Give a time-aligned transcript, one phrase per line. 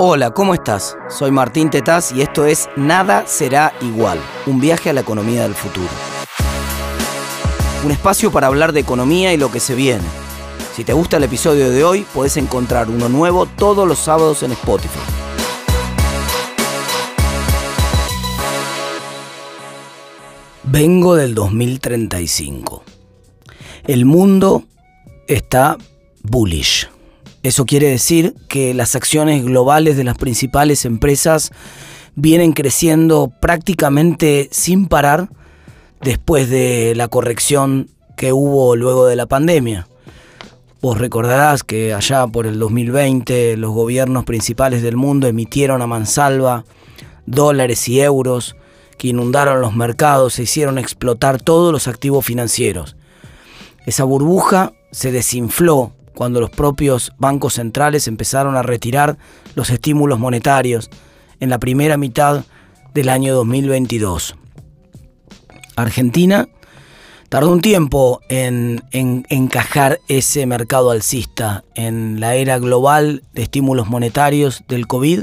[0.00, 0.96] Hola, ¿cómo estás?
[1.08, 5.56] Soy Martín Tetaz y esto es Nada será igual, un viaje a la economía del
[5.56, 5.88] futuro.
[7.84, 10.04] Un espacio para hablar de economía y lo que se viene.
[10.76, 14.52] Si te gusta el episodio de hoy, puedes encontrar uno nuevo todos los sábados en
[14.52, 15.00] Spotify.
[20.62, 22.84] Vengo del 2035.
[23.88, 24.62] El mundo
[25.26, 25.76] está
[26.22, 26.87] bullish.
[27.48, 31.50] Eso quiere decir que las acciones globales de las principales empresas
[32.14, 35.30] vienen creciendo prácticamente sin parar
[36.02, 37.88] después de la corrección
[38.18, 39.88] que hubo luego de la pandemia.
[40.82, 46.66] Vos recordarás que allá por el 2020 los gobiernos principales del mundo emitieron a mansalva
[47.24, 48.56] dólares y euros
[48.98, 52.94] que inundaron los mercados e hicieron explotar todos los activos financieros.
[53.86, 59.18] Esa burbuja se desinfló cuando los propios bancos centrales empezaron a retirar
[59.54, 60.90] los estímulos monetarios
[61.38, 62.44] en la primera mitad
[62.92, 64.34] del año 2022.
[65.76, 66.48] Argentina
[67.28, 74.64] tardó un tiempo en, encajar ese mercado alcista en la era global de estímulos monetarios
[74.66, 75.22] del COVID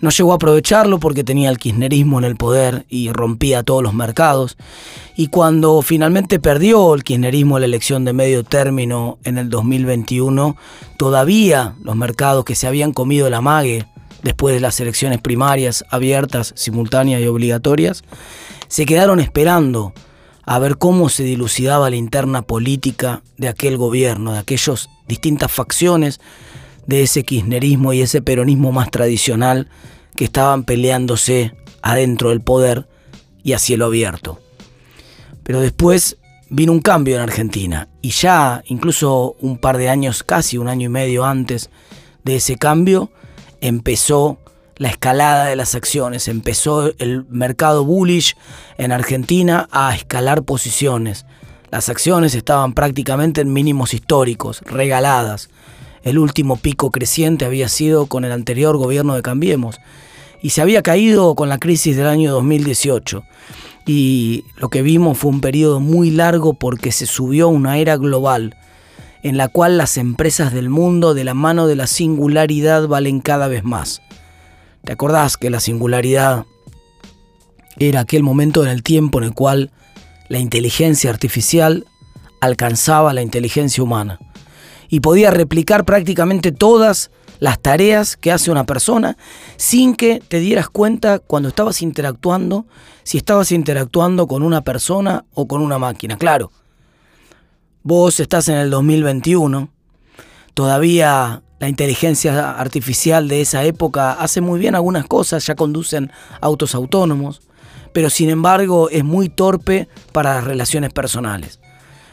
[0.00, 3.94] no llegó a aprovecharlo porque tenía el kirchnerismo en el poder y rompía todos los
[3.94, 4.56] mercados.
[5.16, 10.56] Y cuando finalmente perdió el kirchnerismo la elección de medio término en el 2021,
[10.96, 13.86] todavía los mercados que se habían comido la mague
[14.22, 18.02] después de las elecciones primarias abiertas, simultáneas y obligatorias,
[18.68, 19.92] se quedaron esperando
[20.44, 26.20] a ver cómo se dilucidaba la interna política de aquel gobierno, de aquellas distintas facciones
[26.86, 29.68] de ese kirchnerismo y ese peronismo más tradicional
[30.16, 32.88] que estaban peleándose adentro del poder
[33.42, 34.38] y a cielo abierto.
[35.42, 40.58] Pero después vino un cambio en Argentina y ya incluso un par de años, casi
[40.58, 41.70] un año y medio antes
[42.24, 43.10] de ese cambio,
[43.60, 44.38] empezó
[44.76, 48.34] la escalada de las acciones, empezó el mercado bullish
[48.78, 51.26] en Argentina a escalar posiciones.
[51.70, 55.50] Las acciones estaban prácticamente en mínimos históricos, regaladas.
[56.02, 59.80] El último pico creciente había sido con el anterior gobierno de Cambiemos
[60.42, 63.22] y se había caído con la crisis del año 2018.
[63.86, 68.56] Y lo que vimos fue un periodo muy largo porque se subió una era global
[69.22, 73.48] en la cual las empresas del mundo de la mano de la singularidad valen cada
[73.48, 74.00] vez más.
[74.84, 76.46] ¿Te acordás que la singularidad
[77.78, 79.70] era aquel momento en el tiempo en el cual
[80.28, 81.86] la inteligencia artificial
[82.40, 84.18] alcanzaba la inteligencia humana?
[84.90, 89.16] Y podía replicar prácticamente todas las tareas que hace una persona
[89.56, 92.66] sin que te dieras cuenta cuando estabas interactuando,
[93.02, 96.18] si estabas interactuando con una persona o con una máquina.
[96.18, 96.50] Claro,
[97.82, 99.70] vos estás en el 2021,
[100.52, 106.74] todavía la inteligencia artificial de esa época hace muy bien algunas cosas, ya conducen autos
[106.74, 107.42] autónomos,
[107.92, 111.60] pero sin embargo es muy torpe para las relaciones personales.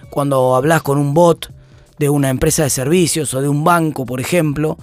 [0.10, 1.57] Cuando hablas con un bot,
[1.98, 4.78] de una empresa de servicios o de un banco, por ejemplo,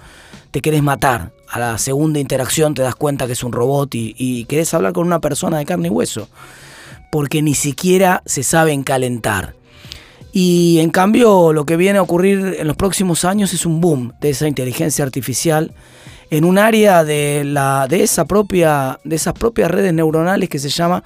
[0.51, 1.31] te querés matar.
[1.49, 5.05] A la segunda interacción te das cuenta que es un robot y, querés hablar con
[5.05, 6.27] una persona de carne y hueso,
[7.11, 9.53] porque ni siquiera se saben calentar.
[10.33, 14.13] Y en cambio lo que viene a ocurrir en los próximos años es un boom
[14.19, 15.73] de esa inteligencia artificial
[16.29, 20.69] en un área de, la, de, esa propia, de esas propias redes neuronales que se
[20.69, 21.03] llama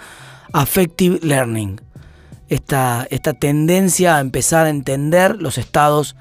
[0.53, 1.79] affective learning
[2.49, 6.15] esta, esta tendencia a empezar a entender los estados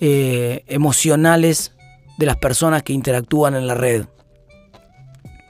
[0.00, 1.72] eh, emocionales
[2.18, 4.06] de las personas que interactúan en la red.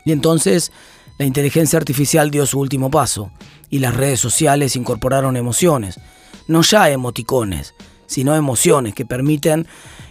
[0.05, 0.73] Y entonces
[1.19, 3.31] la inteligencia artificial dio su último paso
[3.71, 5.99] y las redes sociales incorporaron emociones,
[6.47, 7.75] no ya emoticones,
[8.07, 9.67] sino emociones que permiten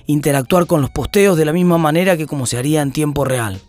[0.08, 3.62] interactuar con los posteos de la misma manera que como se haría en tiempo real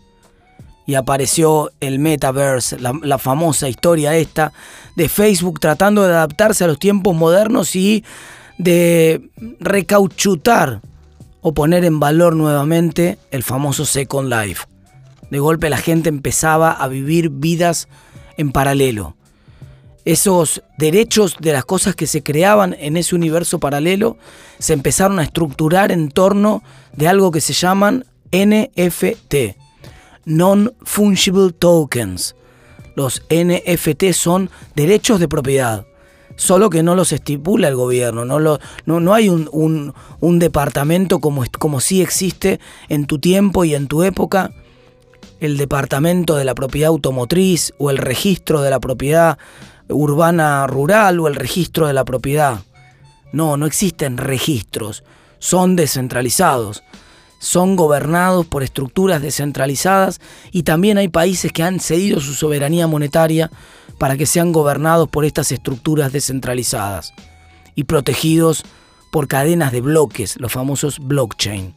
[0.85, 4.53] y apareció el metaverse, la, famosa historia esta
[4.95, 8.03] de Facebook tratando de adaptarse a los tiempos modernos y
[8.57, 9.29] de
[9.59, 10.81] recauchutar
[11.41, 14.65] o poner en valor nuevamente el famoso Second Life.
[15.31, 17.87] De golpe la gente empezaba a vivir vidas
[18.37, 19.15] en paralelo.
[20.05, 24.17] Esos derechos de las cosas que se creaban en ese universo paralelo
[24.59, 26.61] se empezaron a estructurar en torno
[26.93, 29.64] de algo que se llaman NFT
[30.25, 32.35] Non-Fungible Tokens.
[32.95, 35.85] Los NFT son derechos de propiedad,
[36.35, 39.93] solo que no los estipula el gobierno, no, lo, no, hay un,
[40.39, 44.51] departamento como, como sí existe en tu tiempo y en tu época,
[45.41, 49.37] el departamento de la propiedad automotriz o el registro de la propiedad
[49.89, 52.59] urbana rural o el registro de la propiedad.
[53.33, 55.03] No, no existen registros,
[55.39, 56.83] son descentralizados
[57.45, 60.19] son gobernados por estructuras descentralizadas
[60.51, 63.51] y también hay países que han cedido su soberanía monetaria
[63.99, 67.13] para que sean gobernados por estas estructuras descentralizadas
[67.75, 68.63] y protegidos
[69.11, 71.75] por cadenas de bloques, los famosos blockchain.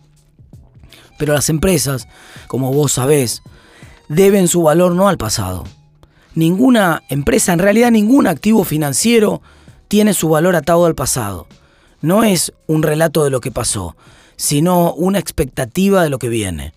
[1.19, 2.09] Pero las empresas,
[2.47, 3.43] como vos sabés,
[4.09, 5.65] deben su valor no al pasado.
[6.35, 9.43] Ninguna empresa, en realidad ningún activo financiero
[9.89, 11.47] tiene su valor atado al pasado.
[12.01, 13.97] No es un relato de lo que pasó,
[14.39, 16.73] sino una expectativa de lo que viene.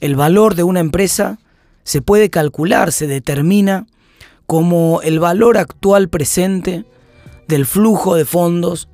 [0.00, 1.38] El valor de una empresa
[1.84, 3.86] se puede calcular, se determina
[4.46, 6.84] como el valor actual presente
[7.46, 8.88] del flujo de fondos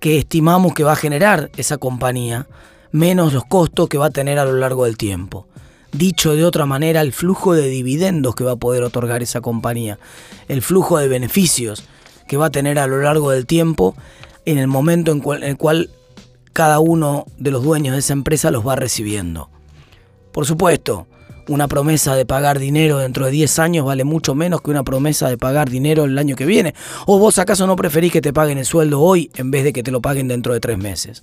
[0.00, 2.46] que estimamos que va a generar esa compañía,
[2.92, 5.46] menos los costos que va a tener a lo largo del tiempo.
[5.90, 9.98] Dicho de otra manera, el flujo de dividendos que va a poder otorgar esa compañía,
[10.46, 11.84] el flujo de beneficios
[12.28, 13.96] que va a tener a lo largo del tiempo
[14.44, 15.90] en el momento en, el cual
[16.58, 19.48] cada uno de los dueños de esa empresa los va recibiendo.
[20.32, 21.06] Por supuesto,
[21.46, 25.28] una promesa de pagar dinero dentro de 10 años vale mucho menos que una promesa
[25.28, 26.74] de pagar dinero el año que viene.
[27.06, 29.84] ¿O vos acaso no preferís que te paguen el sueldo hoy en vez de que
[29.84, 31.22] te lo paguen dentro de tres meses?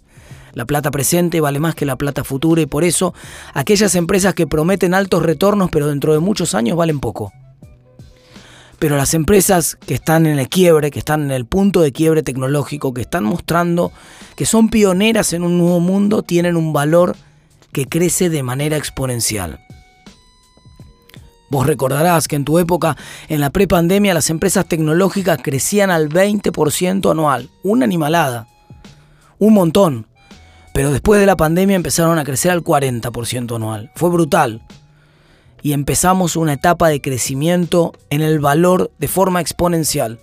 [0.54, 3.14] La plata presente vale más que la plata futura y por eso
[3.54, 7.34] aquellas empresas que prometen altos retornos pero dentro de muchos años valen poco.
[8.80, 12.24] Pero las empresas que están en el quiebre, que están en el punto de quiebre
[12.24, 13.92] tecnológico, que están mostrando
[14.36, 17.16] que son pioneras en un nuevo mundo, tienen un valor
[17.72, 19.60] que crece de manera exponencial.
[21.50, 22.98] Vos recordarás que en tu época,
[23.30, 27.50] en la prepandemia, las empresas tecnológicas crecían al 20% anual.
[27.63, 28.48] Una animalada.
[29.39, 30.07] Un montón.
[30.74, 33.92] Pero después de la pandemia empezaron a crecer al 40% anual.
[33.95, 34.63] Fue brutal
[35.66, 40.20] y empezamos una etapa de crecimiento en el valor de forma exponencial,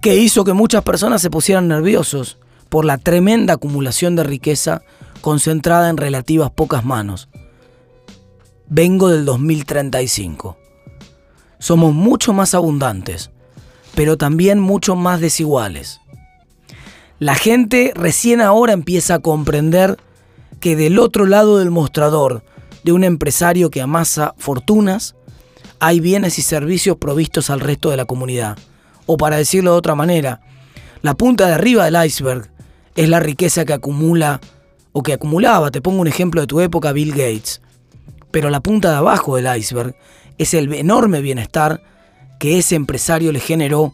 [0.00, 2.38] que hizo que muchas personas se pusieran nerviosos
[2.70, 4.80] por la tremenda acumulación de riqueza
[5.20, 7.28] concentrada en relativas pocas manos.
[8.66, 10.56] Vengo del 2035.
[11.58, 13.30] Somos mucho más abundantes,
[13.94, 16.00] pero también mucho más desiguales.
[17.18, 19.98] La gente recién ahora empieza a comprender
[20.60, 22.42] que del otro lado del mostrador
[22.84, 25.14] de un empresario que amasa fortunas,
[25.78, 28.58] hay bienes y servicios provistos al resto de la comunidad.
[29.06, 30.40] O para decirlo de otra manera,
[31.02, 32.50] la punta de arriba del iceberg
[32.94, 34.40] es la riqueza que acumula
[34.92, 37.62] o que acumulaba, te pongo un ejemplo de tu época, Bill Gates.
[38.30, 39.94] Pero la punta de abajo del iceberg
[40.38, 41.82] es el enorme bienestar
[42.38, 43.92] que ese empresario le generó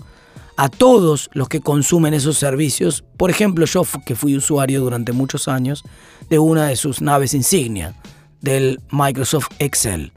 [0.56, 3.04] a todos los que consumen esos servicios.
[3.16, 5.84] Por ejemplo, yo que fui usuario durante muchos años
[6.30, 7.94] de una de sus naves insignia,
[8.40, 10.12] del Microsoft Excel.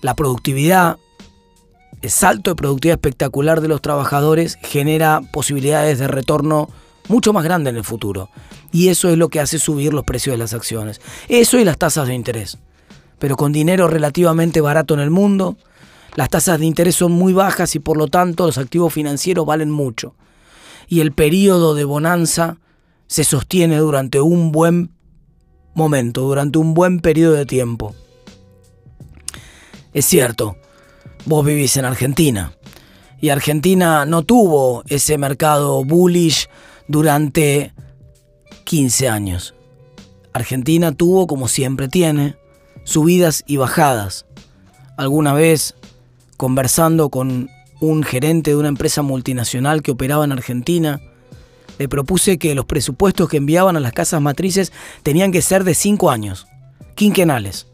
[0.00, 0.98] La productividad,
[2.00, 6.68] el salto de productividad espectacular de los trabajadores genera posibilidades de retorno
[7.08, 8.28] mucho más grandes en el futuro.
[8.72, 11.00] Y eso es lo que hace subir los precios de las acciones.
[11.28, 12.58] Eso y las tasas de interés.
[13.18, 15.56] Pero con dinero relativamente barato en el mundo,
[16.14, 19.70] las tasas de interés son muy bajas y por lo tanto los activos financieros valen
[19.70, 20.14] mucho.
[20.88, 22.58] Y el periodo de bonanza
[23.06, 24.90] se sostiene durante un buen
[25.74, 27.94] momento, durante un buen periodo de tiempo.
[29.92, 30.56] Es cierto,
[31.26, 32.52] vos vivís en Argentina
[33.20, 36.48] y Argentina no tuvo ese mercado bullish
[36.88, 37.72] durante
[38.64, 39.54] 15 años.
[40.32, 42.36] Argentina tuvo, como siempre tiene,
[42.84, 44.26] subidas y bajadas.
[44.96, 45.74] Alguna vez,
[46.36, 47.48] conversando con
[47.80, 51.00] un gerente de una empresa multinacional que operaba en Argentina,
[51.78, 55.74] le propuse que los presupuestos que enviaban a las casas matrices tenían que ser de
[55.74, 56.46] cinco años,
[56.94, 57.66] quinquenales,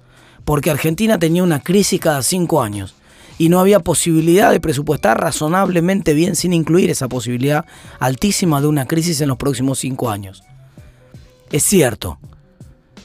[0.44, 2.94] porque Argentina tenía una crisis cada cinco años
[3.38, 7.64] y no había posibilidad de presupuestar razonablemente bien sin incluir esa posibilidad
[8.00, 10.42] altísima de una crisis en los próximos cinco años.
[11.50, 12.18] Es cierto,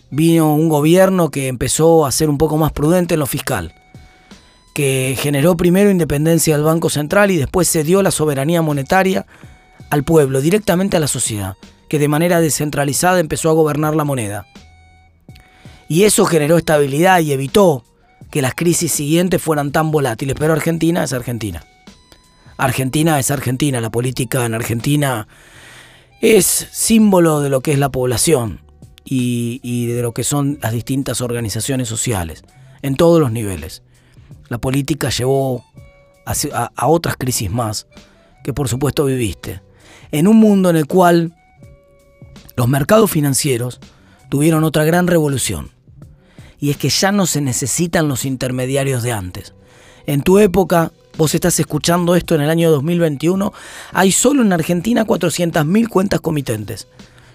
[0.10, 3.74] vino un gobierno que empezó a ser un poco más prudente en lo fiscal,
[4.74, 9.26] que generó primero independencia del Banco Central y después cedió la soberanía monetaria
[9.94, 11.56] al pueblo, directamente a la sociedad,
[11.88, 14.48] que de manera descentralizada empezó a gobernar la moneda.
[15.88, 17.86] Y eso generó estabilidad y evitó
[18.32, 21.64] que las crisis siguientes fueran tan volátiles, pero Argentina es Argentina.
[22.58, 25.28] Argentina es Argentina, la política en Argentina
[26.22, 28.62] es símbolo de lo que es la población
[29.06, 32.44] y, de lo que son las distintas organizaciones sociales,
[32.82, 33.84] en todos los niveles.
[34.50, 35.64] La política llevó
[36.26, 37.86] a otras crisis más
[38.44, 39.62] que por supuesto viviste
[40.12, 41.34] en un mundo en el cual
[42.56, 43.80] los mercados financieros
[44.30, 45.72] tuvieron otra gran revolución.
[46.60, 49.54] Y es que ya no se necesitan los intermediarios de antes.
[50.06, 53.54] En tu época, vos estás escuchando esto en el año 2021,
[53.92, 56.88] hay solo en Argentina 400.000 cuentas comitentes.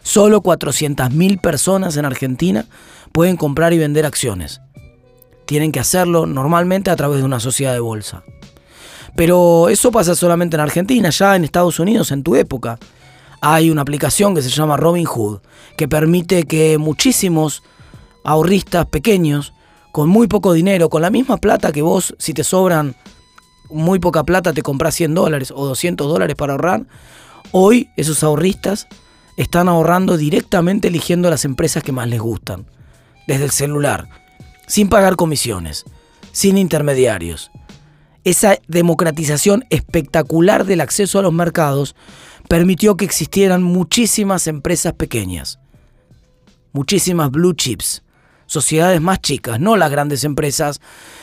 [0.03, 2.67] Solo 400.000 personas en Argentina
[3.12, 4.61] pueden comprar y vender acciones.
[5.47, 8.23] Tienen que hacerlo normalmente a través de una sociedad de bolsa.
[9.17, 12.79] Pero eso pasa solamente en Argentina, ya en Estados Unidos, en tu época.
[13.41, 15.41] Hay una aplicación que se llama Robinhood,
[15.77, 17.62] que permite que muchísimos
[18.25, 19.55] ahorristas pequeños,
[19.93, 22.95] con muy poco dinero, con la misma plata que vos, si te sobran
[23.71, 26.87] muy poca plata, te compras 100 dólares o 200 dólares para ahorrar,
[27.53, 28.87] hoy esos ahorristas
[29.37, 32.67] están ahorrando directamente eligiendo las empresas que más les gustan,
[33.27, 34.09] desde el celular,
[34.67, 35.85] sin pagar comisiones,
[36.33, 37.50] sin intermediarios.
[38.28, 41.97] Esa democratización espectacular del acceso a los mercados
[42.47, 45.58] permitió que existieran muchísimas empresas pequeñas,
[46.75, 48.02] muchísimas blue chips,
[48.44, 50.82] sociedades más chicas, no las grandes empresas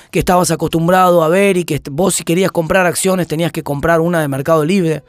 [0.09, 4.01] que estabas acostumbrado a ver y que vos si querías comprar acciones tenías que comprar
[4.01, 5.03] una de Mercado Libre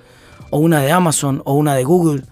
[0.50, 2.24] o una de Amazon o una de Google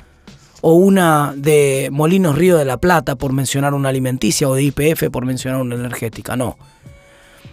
[0.61, 5.11] o una de Molinos Río de la Plata, por mencionar una alimenticia, o de IPF,
[5.11, 6.37] por mencionar una energética.
[6.37, 6.59] No.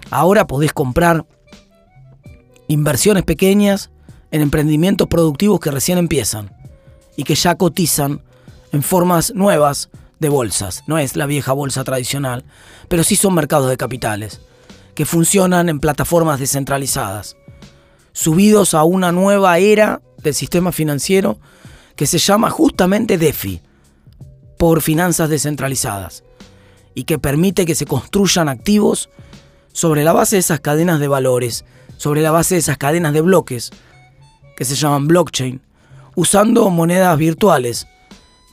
[0.10, 1.26] Ahora podés comprar
[2.72, 3.90] inversiones pequeñas
[4.32, 6.54] en emprendimientos productivos que recién empiezan
[7.18, 8.22] y que ya cotizan
[8.72, 10.84] en formas nuevas de bolsas.
[10.88, 12.46] No es la vieja bolsa tradicional,
[12.88, 14.42] pero sí son mercados de capitales
[14.96, 17.36] que funcionan en plataformas descentralizadas,
[18.14, 21.40] subidos a una nueva era del sistema financiero
[21.96, 23.62] que se llama justamente DeFi,
[24.58, 26.24] por finanzas descentralizadas,
[26.94, 29.10] y que permite que se construyan activos
[29.74, 31.66] sobre la base de esas cadenas de valores,
[31.98, 33.72] sobre la base de esas cadenas de bloques,
[34.56, 35.62] que se llaman blockchain,
[36.16, 37.88] usando monedas virtuales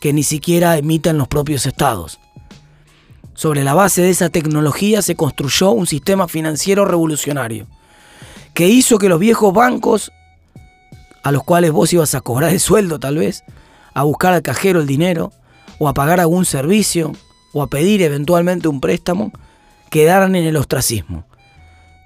[0.00, 2.18] que ni siquiera emiten los propios estados.
[3.34, 7.66] Sobre la base de esa tecnología se construyó un sistema financiero revolucionario,
[8.54, 10.12] que hizo que los viejos bancos
[11.22, 13.44] a los cuales vos ibas a cobrar el sueldo tal vez,
[13.94, 15.32] a buscar al cajero el dinero,
[15.78, 17.12] o a pagar algún servicio,
[17.52, 19.32] o a pedir eventualmente un préstamo,
[19.88, 21.26] quedaran en el ostracismo.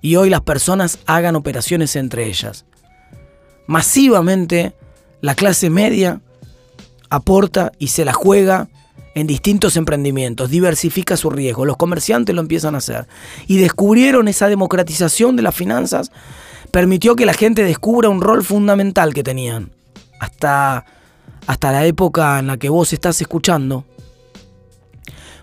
[0.00, 2.64] Y hoy las personas hagan operaciones entre ellas.
[3.66, 4.74] Masivamente
[5.20, 6.20] la clase media
[7.08, 8.68] aporta y se la juega
[9.14, 13.06] en distintos emprendimientos, diversifica su riesgo, los comerciantes lo empiezan a hacer
[13.46, 16.10] y descubrieron esa democratización de las finanzas
[16.70, 19.70] permitió que la gente descubra un rol fundamental que tenían.
[20.18, 20.86] Hasta,
[21.46, 23.84] hasta la época en la que vos estás escuchando,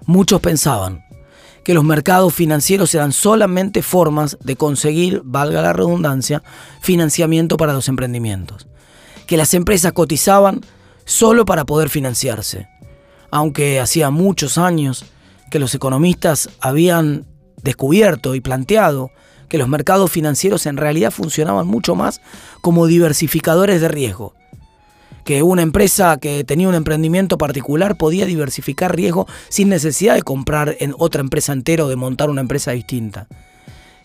[0.06, 1.04] muchos pensaban
[1.64, 6.44] que los mercados financieros eran solamente formas de conseguir, valga la redundancia,
[6.82, 8.68] financiamiento para los emprendimientos.
[9.28, 10.62] Que las empresas cotizaban
[11.06, 12.68] solo para poder financiarse.
[13.32, 15.06] Aunque hacía muchos años
[15.52, 17.26] que los economistas habían
[17.62, 19.12] descubierto y planteado
[19.50, 22.22] que los mercados financieros en realidad funcionaban mucho más
[22.62, 24.36] como diversificadores de riesgo.
[25.30, 30.76] Que una empresa que tenía un emprendimiento particular podía diversificar riesgo sin necesidad de comprar
[30.80, 33.28] en otra empresa entera o de montar una empresa distinta.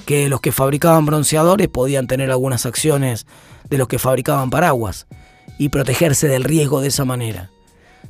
[0.04, 3.26] Que los que fabricaban bronceadores podían tener algunas acciones
[3.70, 5.06] de los que fabricaban paraguas
[5.56, 7.48] y protegerse del riesgo de esa manera.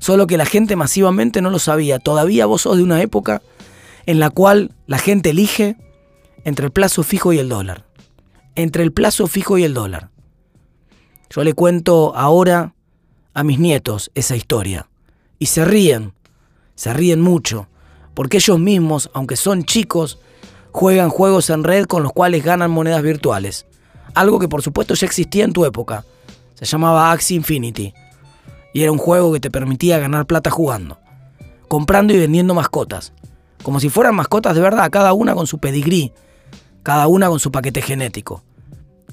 [0.00, 2.00] Solo que la gente masivamente no lo sabía.
[2.00, 3.42] Todavía vos sos de una época
[4.06, 5.76] en la cual la gente elige
[6.42, 7.84] entre el plazo fijo y el dólar.
[8.56, 10.10] Entre el plazo fijo y el dólar.
[11.30, 12.74] Yo le cuento ahora
[13.34, 14.88] a mis nietos esa historia.
[15.38, 16.14] Y se ríen,
[16.74, 17.68] se ríen mucho,
[18.14, 20.18] porque ellos mismos, aunque son chicos,
[20.70, 23.66] juegan juegos en red con los cuales ganan monedas virtuales.
[24.14, 26.04] Algo que por supuesto ya existía en tu época.
[26.54, 27.92] Se llamaba Axie Infinity.
[28.72, 30.98] Y era un juego que te permitía ganar plata jugando.
[31.68, 33.12] Comprando y vendiendo mascotas.
[33.62, 36.12] Como si fueran mascotas de verdad, cada una con su pedigrí,
[36.82, 38.44] cada una con su paquete genético,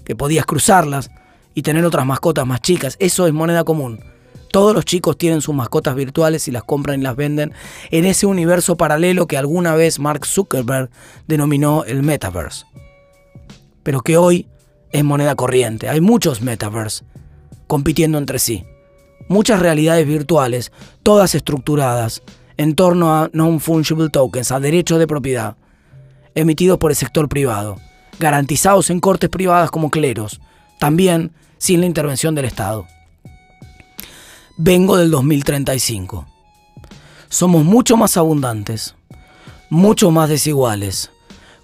[0.04, 1.10] que podías cruzarlas
[1.54, 2.98] y tener otras mascotas más chicas.
[3.00, 4.04] Eso es moneda común.
[4.52, 7.54] Todos los chicos tienen sus mascotas virtuales y las compran y las venden
[7.90, 10.90] en ese universo paralelo que alguna vez Mark Zuckerberg
[11.28, 12.66] denominó el metaverse.
[13.84, 14.48] Pero que hoy
[14.92, 15.88] es moneda corriente.
[15.88, 17.06] Hay muchos metaverse
[17.68, 18.66] compitiendo entre sí.
[19.30, 22.22] Muchas realidades virtuales, todas estructuradas
[22.58, 25.56] en torno a non-fungible tokens, a derechos de propiedad
[26.36, 27.78] emitidos por el sector privado,
[28.20, 30.42] garantizados en cortes privadas como cleros,
[30.80, 32.88] también sin la intervención del Estado.
[34.64, 36.28] Vengo del 2035.
[37.30, 38.96] Somos mucho más abundantes,
[39.72, 41.10] mucho más desiguales,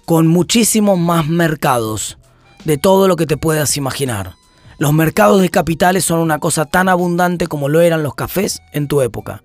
[0.04, 2.18] con muchísimos más mercados
[2.64, 4.34] de todo lo que te puedas imaginar.
[4.78, 8.88] Los mercados de capitales son una cosa tan abundante como lo eran los cafés en
[8.88, 9.44] tu época,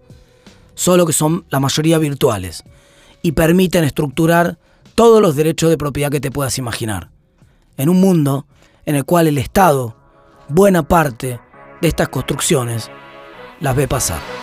[0.74, 2.63] solo que son la mayoría virtuales
[3.22, 4.57] y permiten estructurar
[4.95, 7.12] todos los derechos de propiedad que te puedas imaginar.
[7.77, 8.48] En un mundo
[8.88, 9.95] en el cual el Estado,
[10.50, 11.39] buena parte
[11.83, 12.89] de estas construcciones,
[13.63, 14.42] las ve pasar.